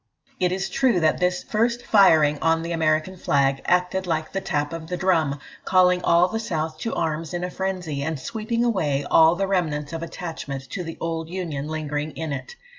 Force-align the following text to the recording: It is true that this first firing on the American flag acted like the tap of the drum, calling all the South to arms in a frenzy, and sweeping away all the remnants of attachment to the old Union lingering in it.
It 0.39 0.51
is 0.51 0.67
true 0.71 0.99
that 0.99 1.19
this 1.19 1.43
first 1.43 1.85
firing 1.85 2.39
on 2.41 2.63
the 2.63 2.71
American 2.71 3.17
flag 3.17 3.61
acted 3.65 4.07
like 4.07 4.31
the 4.31 4.41
tap 4.41 4.73
of 4.73 4.87
the 4.87 4.97
drum, 4.97 5.37
calling 5.63 6.01
all 6.03 6.27
the 6.27 6.39
South 6.39 6.79
to 6.79 6.95
arms 6.95 7.35
in 7.35 7.43
a 7.43 7.51
frenzy, 7.51 8.01
and 8.01 8.19
sweeping 8.19 8.65
away 8.65 9.05
all 9.11 9.35
the 9.35 9.45
remnants 9.45 9.93
of 9.93 10.01
attachment 10.01 10.67
to 10.71 10.83
the 10.83 10.97
old 10.99 11.29
Union 11.29 11.67
lingering 11.67 12.13
in 12.17 12.33
it. 12.33 12.55